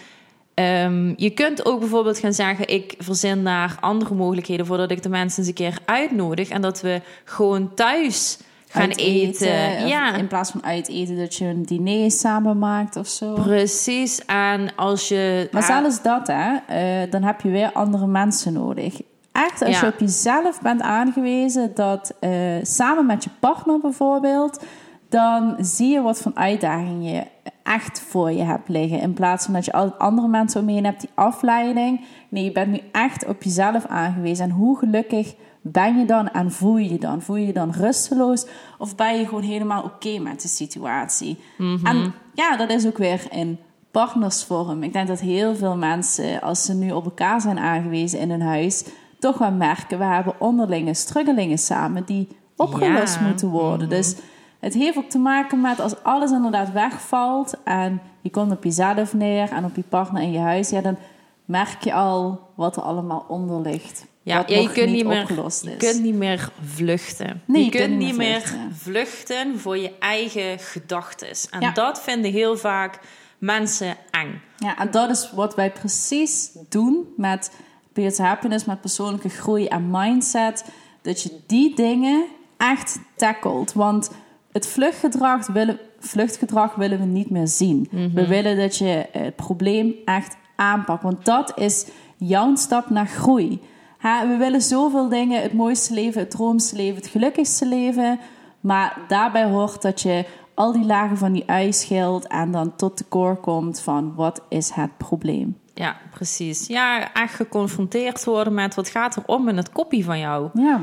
[0.54, 5.08] ehm, je kunt ook bijvoorbeeld gaan zeggen: ik verzin daar andere mogelijkheden voordat ik de
[5.08, 9.87] mensen eens een keer uitnodig en dat we gewoon thuis gaan eten.
[9.87, 13.34] Ja, In plaats van uit eten, dat je een diner samen maakt of zo.
[13.34, 14.24] precies.
[14.24, 15.48] En als je.
[15.52, 19.00] Maar zelfs dat, hè, eh, dan heb je weer andere mensen nodig.
[19.35, 19.87] Echt, als Ja.
[19.87, 22.31] je op jezelf bent aangewezen, dat eh,
[22.62, 24.64] samen met je partner bijvoorbeeld,
[25.09, 27.23] dan zie je wat voor uitdaging je
[27.62, 29.01] echt voor je hebt liggen.
[29.01, 32.05] In plaats van dat je altijd andere mensen om je heen hebt, die afleiding.
[32.29, 34.44] Nee, je bent nu echt op jezelf aangewezen.
[34.44, 37.23] En hoe gelukkig ben je dan en voel je je dan?
[37.23, 38.47] Voel je je dan rusteloos
[38.79, 41.38] of ben je gewoon helemaal oké met de situatie?
[41.85, 43.59] En ja, dat is ook weer in
[43.90, 44.83] partnersvorm.
[44.83, 48.42] Ik denk dat heel veel mensen, als ze nu op elkaar zijn aangewezen in hun
[48.42, 48.85] huis,
[49.30, 53.20] toch wel merken, we hebben onderlinge struggelingen samen die opgelost Ja.
[53.26, 53.88] moeten worden.
[53.88, 54.14] Dus
[54.60, 59.14] het heeft ook te maken met als alles inderdaad wegvalt en je komt op jezelf
[59.14, 60.96] neer en op je partner in je huis, ja, dan
[61.44, 64.06] merk je al wat er allemaal onder ligt.
[64.22, 67.42] Ja, wat ja, je kunt niet niet meer, opgelost je kunt niet meer vluchten.
[67.44, 68.74] Nee, je, kunt niet meer vluchten.
[68.76, 71.28] vluchten voor je eigen gedachten.
[71.50, 71.70] En Ja.
[71.70, 72.98] dat vinden heel vaak
[73.38, 74.40] mensen eng.
[74.56, 77.50] Ja, en dat is wat wij precies doen met
[77.94, 80.64] To Happiness, met persoonlijke groei en mindset.
[81.02, 82.24] Dat je die dingen
[82.57, 83.72] echt tackelt.
[83.72, 84.11] Want
[84.52, 87.88] het vluchtgedrag willen, vluchtgedrag willen we niet meer zien.
[88.14, 91.02] We willen dat je het probleem echt aanpakt.
[91.02, 93.61] Want dat is jouw stap naar groei.
[93.98, 98.18] Ha, we willen zoveel dingen: het mooiste leven, het droomste leven, het gelukkigste leven.
[98.61, 102.98] Maar daarbij hoort dat je al die lagen van die ui scheelt en dan tot
[102.98, 105.59] de core komt van wat is het probleem.
[105.74, 106.66] Ja, precies.
[106.66, 110.50] Ja, echt geconfronteerd worden met wat gaat er om in het kopie van jou.
[110.54, 110.80] Ja.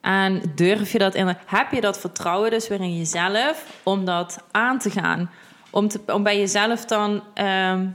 [0.00, 1.36] En durf je dat in?
[1.46, 5.30] Heb je dat vertrouwen dus weer in jezelf om dat aan te gaan?
[5.70, 7.86] Om, te, om bij jezelf dan ehm,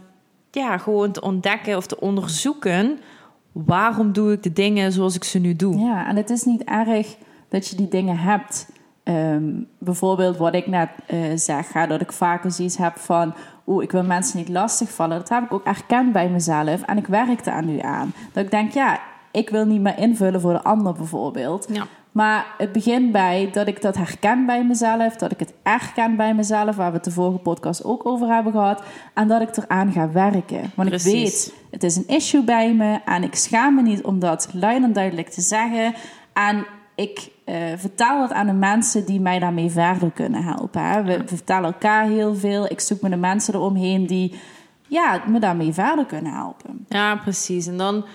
[0.52, 3.00] ja, gewoon te ontdekken of te onderzoeken
[3.52, 5.78] waarom doe ik de dingen zoals ik ze nu doe.
[5.78, 7.16] Ja, en het is niet erg
[7.50, 8.70] dat je die dingen hebt.
[9.04, 13.34] Ehm, bijvoorbeeld wat ik net uh, zeg, hè, dat ik vaker zoiets heb van...
[13.68, 15.18] oeh, ik wil mensen niet lastigvallen.
[15.18, 18.14] Dat heb ik ook erkend bij mezelf en ik werk daar nu aan.
[18.34, 19.00] Dat ik denk, ja,
[19.32, 21.68] ik wil niet meer invullen voor de ander bijvoorbeeld.
[21.72, 21.88] Ja.
[22.12, 26.36] Maar het begint bij dat ik dat herken bij mezelf, dat ik het erken bij
[26.36, 28.84] mezelf, waar we het de vorige podcast ook over hebben gehad,
[29.14, 30.72] en dat ik eraan ga werken.
[30.76, 31.46] Want Precies.
[31.48, 34.50] ik weet, het is een issue bij me en ik schaam me niet om dat
[34.54, 35.94] luid en duidelijk te zeggen.
[36.34, 40.84] En ik uh, vertaal het aan de mensen die mij daarmee verder kunnen helpen.
[40.84, 41.04] Hè.
[41.04, 42.66] We, we vertalen elkaar heel veel.
[42.66, 44.40] Ik zoek me de mensen eromheen die
[44.88, 46.86] ja, me daarmee verder kunnen helpen.
[46.88, 47.68] Ja, precies.
[47.68, 48.06] En dan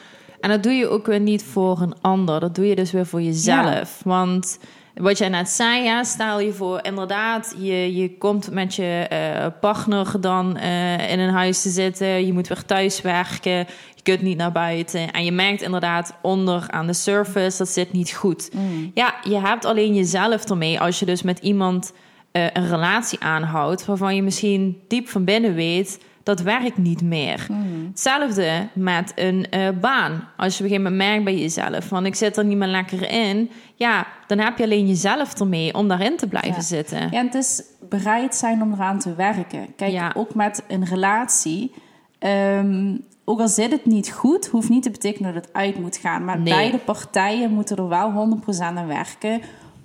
[0.45, 2.41] en dat doe je ook weer niet voor een ander.
[2.41, 3.99] Dat doe je dus weer voor jezelf.
[3.99, 4.11] Ja.
[4.11, 4.59] Want
[4.95, 9.47] wat jij net zei, ja, stel je voor, inderdaad, je, je komt met je uh,
[9.61, 12.27] partner dan uh, in een huis te zitten.
[12.27, 13.67] Je moet weer thuis werken.
[14.05, 15.11] Kunt niet naar buiten.
[15.11, 18.51] En je merkt inderdaad onder aan de surface, dat zit niet goed.
[18.53, 18.91] Mm.
[18.95, 21.93] Ja, je hebt alleen jezelf ermee als je dus met iemand
[22.33, 23.85] uh, een relatie aanhoudt...
[23.85, 27.47] waarvan je misschien diep van binnen weet dat werkt niet meer.
[27.51, 27.87] Mm.
[27.91, 30.29] Hetzelfde met een uh, baan.
[30.37, 31.85] Als je op een gegeven moment merkt bij jezelf...
[31.85, 33.51] van ik zit er niet meer lekker in...
[33.75, 36.61] ja, dan heb je alleen jezelf ermee om daarin te blijven ja.
[36.61, 36.99] zitten.
[36.99, 39.75] Ja, en het is bereid zijn om eraan te werken.
[39.77, 40.13] Kijk, Ja.
[40.17, 41.73] ook met een relatie...
[42.19, 45.97] ehm, ook al zit het niet goed, hoeft niet te betekenen dat het uit moet
[45.97, 46.25] gaan.
[46.25, 46.55] Maar Nee.
[46.55, 49.41] beide partijen moeten er wel 100% aan werken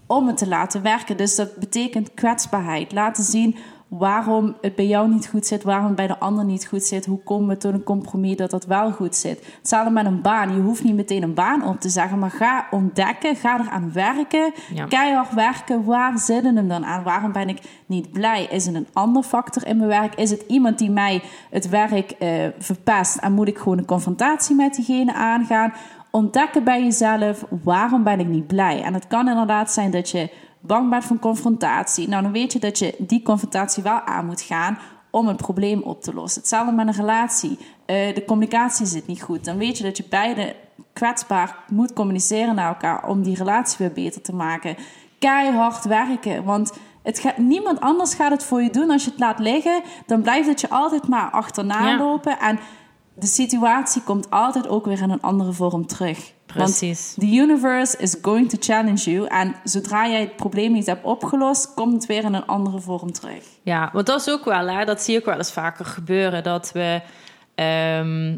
[0.05, 1.17] om het te laten werken.
[1.17, 2.91] Dus dat betekent kwetsbaarheid.
[2.91, 3.55] Laten zien
[3.89, 7.05] waarom het bij jou niet goed zit, waarom het bij de ander niet goed zit.
[7.05, 9.45] Hoe komen we tot een compromis dat dat wel goed zit?
[9.57, 10.55] Hetzelfde met een baan.
[10.55, 14.53] Je hoeft niet meteen een baan op te zeggen, maar ga ontdekken, ga eraan werken.
[14.73, 14.85] Ja.
[14.85, 15.83] Keihard werken.
[15.85, 17.03] Waar zit het hem dan aan?
[17.03, 18.43] Waarom ben ik niet blij?
[18.43, 20.15] Is het een ander factor in mijn werk?
[20.15, 24.55] Is het iemand die mij het werk eh, verpest en moet ik gewoon een confrontatie
[24.55, 25.73] met diegene aangaan?
[26.11, 28.81] Ontdekken bij jezelf, waarom ben ik niet blij?
[28.81, 32.07] En het kan inderdaad zijn dat je bang bent van confrontatie.
[32.07, 34.77] Nou, dan weet je dat je die confrontatie wel aan moet gaan
[35.11, 36.39] om een probleem op te lossen.
[36.41, 37.57] Hetzelfde met een relatie.
[37.85, 39.45] Eh, de communicatie zit niet goed.
[39.45, 40.55] Dan weet je dat je beide
[40.93, 44.75] kwetsbaar moet communiceren naar elkaar om die relatie weer beter te maken.
[45.19, 48.89] Keihard werken, want het gaat, niemand anders gaat het voor je doen.
[48.91, 51.97] Als je het laat liggen, dan blijft het je altijd maar achterna Ja.
[51.97, 52.39] lopen.
[52.39, 52.59] En
[53.13, 56.33] de situatie komt altijd ook weer in een andere vorm terug.
[56.53, 57.13] Precies.
[57.15, 59.27] Want the universe is going to challenge you.
[59.27, 63.11] En zodra jij het probleem niet hebt opgelost, komt het weer in een andere vorm
[63.11, 63.43] terug.
[63.63, 66.43] Ja, want dat is ook wel, hè, dat zie ik wel eens vaker gebeuren.
[66.43, 67.01] Dat we.
[67.55, 68.37] ehm,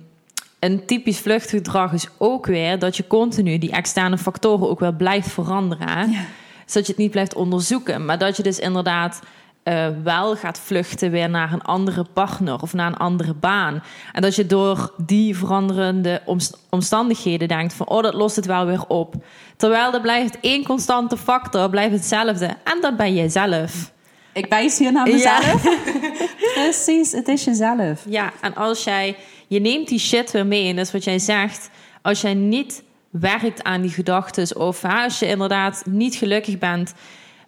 [0.60, 5.30] een typisch vluchtgedrag is ook weer dat je continu die externe factoren ook wel blijft
[5.32, 5.88] veranderen.
[5.88, 6.02] hè.
[6.02, 6.20] Ja.
[6.66, 8.06] Zodat je het niet blijft onderzoeken.
[8.06, 9.20] Maar dat je dus inderdaad
[9.64, 13.84] eh, wel gaat vluchten weer naar een andere partner of naar een andere baan.
[14.14, 17.88] En dat je door die veranderende omst- omstandigheden denkt van...
[17.88, 19.16] oh, dat lost het wel weer op.
[19.58, 22.46] Terwijl er blijft één constante factor, blijft hetzelfde.
[22.46, 23.92] En dat ben jij zelf.
[24.34, 25.64] Ik wijs hier naar mezelf.
[26.54, 28.04] Precies, het is jezelf.
[28.08, 29.16] Ja, en als jij...
[29.48, 30.70] Je neemt die shit weer mee.
[30.70, 31.70] En dat is wat jij zegt.
[32.02, 34.60] Als jij niet werkt aan die gedachten...
[34.60, 36.94] of hè, als je inderdaad niet gelukkig bent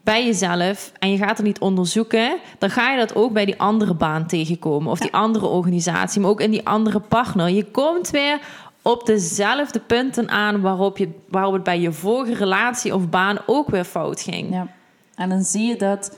[0.03, 0.91] bij jezelf...
[0.99, 2.37] en je gaat er niet onderzoeken...
[2.57, 4.91] dan ga je dat ook bij die andere baan tegenkomen.
[4.91, 7.49] Of die andere organisatie, maar ook in die andere partner.
[7.49, 8.39] Je komt weer
[8.81, 10.61] op dezelfde punten aan...
[10.61, 14.53] waarop, je, waarop het bij je vorige relatie of baan ook weer fout ging.
[14.53, 14.67] Ja.
[15.15, 16.17] En dan zie je dat,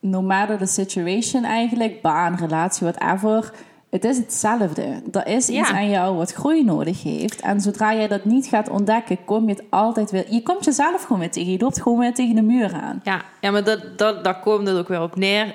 [0.00, 3.52] no matter the situation eigenlijk, baan, relatie, whatever,
[3.96, 5.02] het is hetzelfde.
[5.12, 5.76] Er is iets Ja.
[5.76, 7.40] aan jou wat groei nodig heeft.
[7.40, 10.24] En zodra jij dat niet gaat ontdekken, kom je het altijd weer...
[10.30, 11.52] Je komt jezelf gewoon weer tegen.
[11.52, 13.00] Je loopt gewoon weer tegen de muur aan.
[13.04, 15.54] Ja, ja maar dat, dat, daar komt het ook weer op neer.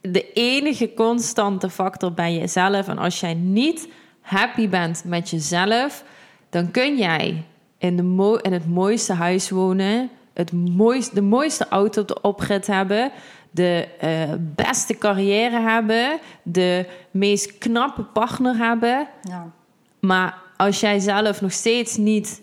[0.00, 2.88] De enige constante factor bij jezelf.
[2.88, 3.88] En als jij niet
[4.20, 6.04] happy bent met jezelf,
[6.50, 7.44] dan kun jij
[7.78, 12.20] in, de mo in het mooiste huis wonen, het mooiste, de mooiste auto op de
[12.20, 13.10] oprit hebben,
[13.50, 19.08] de eh, beste carrière hebben, de meest knappe partner hebben.
[19.22, 19.50] Ja.
[20.00, 22.42] Maar als jij zelf nog steeds niet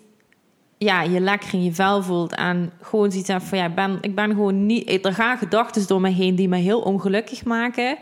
[0.78, 3.98] ja, je lekker in je vel voelt en gewoon zoiets hebt van ja, ik ben,
[4.00, 5.06] ik ben gewoon niet.
[5.06, 7.96] Er gaan gedachten door me heen die me heel ongelukkig maken.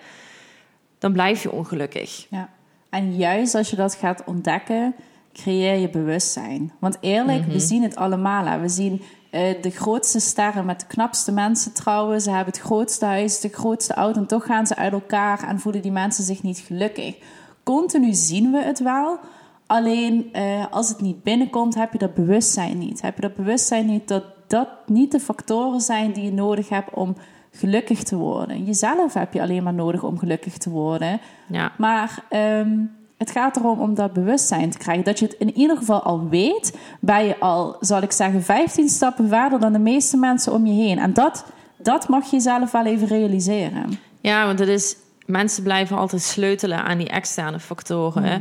[0.98, 2.26] Dan blijf je ongelukkig.
[2.30, 2.48] Ja.
[2.90, 4.94] En juist als je dat gaat ontdekken,
[5.32, 6.72] creëer je bewustzijn.
[6.78, 8.46] Want eerlijk, we zien het allemaal.
[8.46, 8.60] Hè.
[8.60, 9.02] We zien
[9.34, 12.20] eh, de grootste sterren met de knapste mensen trouwen.
[12.20, 14.20] Ze hebben het grootste huis, de grootste auto.
[14.20, 17.16] En toch gaan ze uit elkaar en voelen die mensen zich niet gelukkig.
[17.62, 19.18] Continu zien we het wel.
[19.66, 23.00] Alleen eh, als het niet binnenkomt, heb je dat bewustzijn niet.
[23.02, 26.94] Heb je dat bewustzijn niet dat dat niet de factoren zijn die je nodig hebt
[26.94, 27.16] om
[27.50, 28.64] gelukkig te worden.
[28.64, 31.20] Jezelf heb je alleen maar nodig om gelukkig te worden.
[31.46, 31.72] Ja.
[31.78, 32.78] Maar ehm,
[33.24, 35.04] het gaat erom om dat bewustzijn te krijgen.
[35.04, 36.78] Dat je het in ieder geval al weet.
[37.00, 40.72] Ben je al, zal ik zeggen, 15 stappen verder dan de meeste mensen om je
[40.72, 40.98] heen.
[40.98, 41.44] En dat,
[41.76, 43.98] dat mag je zelf wel even realiseren.
[44.20, 48.22] Ja, want het is, mensen blijven altijd sleutelen aan die externe factoren.
[48.22, 48.38] hè.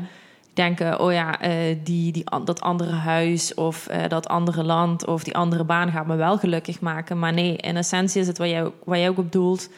[0.53, 1.51] Denken, oh ja, eh,
[1.83, 6.07] die, die, dat andere huis of eh, dat andere land of die andere baan gaat
[6.07, 7.19] me wel gelukkig maken.
[7.19, 9.69] Maar nee, in essentie is het wat jij, waar jij ook op doelt.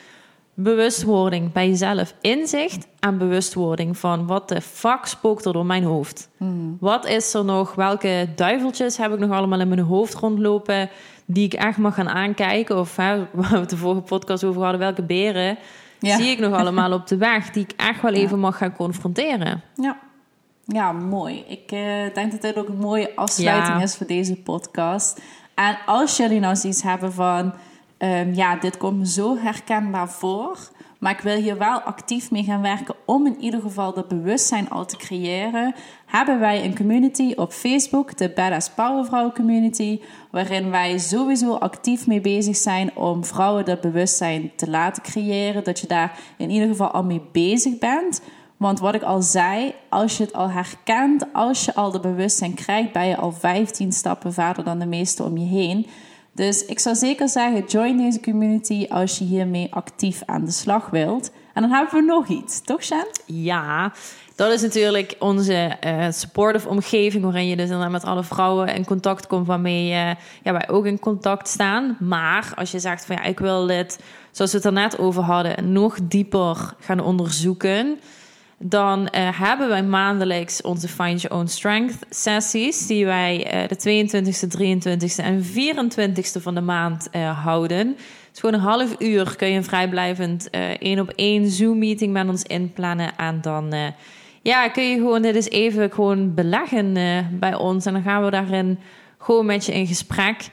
[0.57, 2.13] Bewustwording bij jezelf.
[2.21, 6.29] Inzicht en bewustwording van wat de fuck spookt er door mijn hoofd.
[6.79, 7.75] Wat is er nog?
[7.75, 10.89] Welke duiveltjes heb ik nog allemaal in mijn hoofd rondlopen
[11.25, 12.79] die ik echt mag gaan aankijken?
[12.79, 15.57] Of hè, waar we het de vorige podcast over hadden, welke beren
[15.99, 16.17] Ja.
[16.17, 19.61] zie ik nog allemaal op de weg die ik echt wel even mag gaan confronteren?
[19.75, 19.97] Ja,
[20.65, 21.43] ja mooi.
[21.47, 23.83] Ik eh, denk dat dit ook een mooie afsluiting Ja.
[23.83, 25.21] is voor deze podcast.
[25.55, 27.53] En als jullie nou zoiets hebben van...
[27.97, 30.57] ehm, ja, dit komt zo herkenbaar voor...
[30.99, 32.95] maar ik wil hier wel actief mee gaan werken...
[33.05, 35.75] om in ieder geval dat bewustzijn al te creëren...
[36.05, 38.17] hebben wij een community op Facebook...
[38.17, 39.99] de Badass Powervrouw Community...
[40.31, 42.95] waarin wij sowieso actief mee bezig zijn...
[42.95, 45.63] om vrouwen dat bewustzijn te laten creëren.
[45.63, 48.21] Dat je daar in ieder geval al mee bezig bent...
[48.57, 52.53] Want wat ik al zei, als je het al herkent, als je al de bewustzijn
[52.53, 55.87] krijgt, ben je al 15 stappen verder dan de meesten om je heen.
[56.35, 60.89] Dus ik zou zeker zeggen, join deze community als je hiermee actief aan de slag
[60.89, 61.31] wilt.
[61.53, 63.05] En dan hebben we nog iets, toch Sjan?
[63.25, 63.93] Ja,
[64.35, 68.85] dat is natuurlijk onze eh, supportive omgeving, waarin je dus inderdaad met alle vrouwen in
[68.85, 70.11] contact komt, waarmee eh,
[70.43, 71.97] ja, wij ook in contact staan.
[71.99, 73.99] Maar als je zegt van ja, ik wil dit,
[74.31, 77.99] zoals we het er net over hadden, nog dieper gaan onderzoeken.
[78.57, 84.07] Dan eh, hebben wij maandelijks onze Find Your Own Strength sessies, die wij eh, de
[84.07, 87.95] 22e, 23e en 24e van de maand eh, houden.
[88.33, 92.29] Is gewoon een half uur kun je een vrijblijvend één op één Zoom meeting met
[92.29, 93.17] ons inplannen.
[93.17, 93.73] En dan
[94.41, 96.93] ja, kun je gewoon dit eens even gewoon beleggen
[97.39, 97.85] bij ons.
[97.85, 98.79] En dan gaan we daarin
[99.17, 100.49] gewoon met je in gesprek.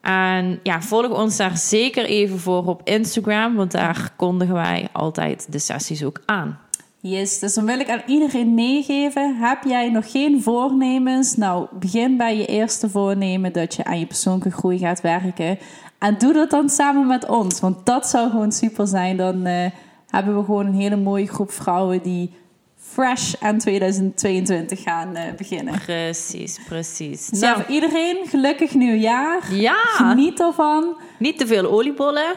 [0.00, 5.52] En ja, volg ons daar zeker even voor op Instagram, want daar kondigen wij altijd
[5.52, 6.58] de sessies ook aan.
[7.00, 9.36] Yes, dus dan wil ik aan iedereen meegeven.
[9.36, 11.36] Heb jij nog geen voornemens?
[11.36, 15.58] Nou, begin bij je eerste voornemen dat je aan je persoonlijke groei gaat werken.
[15.98, 17.60] En doe dat dan samen met ons.
[17.60, 19.16] Want dat zou gewoon super zijn.
[19.16, 19.70] Dan eh,
[20.10, 22.30] hebben we gewoon een hele mooie groep vrouwen die
[22.76, 25.78] fresh aan 2022 gaan eh, beginnen.
[25.84, 27.26] Precies, precies.
[27.26, 29.54] Dus ja, Nou, voor iedereen, gelukkig nieuwjaar.
[29.54, 30.96] ja, Geniet ervan.
[31.18, 32.34] niet te veel oliebollen.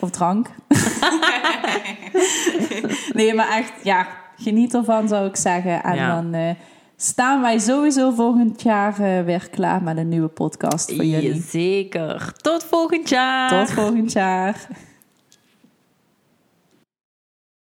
[0.00, 0.46] Of drank.
[3.12, 4.06] nee, maar echt, ja,
[4.38, 5.82] geniet ervan zou ik zeggen.
[5.82, 6.14] En Ja.
[6.14, 6.50] dan eh,
[6.96, 11.42] staan wij sowieso volgend jaar eh, weer klaar met een nieuwe podcast voor jullie.
[11.48, 12.32] Zeker.
[12.36, 13.48] Tot volgend jaar.
[13.48, 14.66] Tot volgend jaar.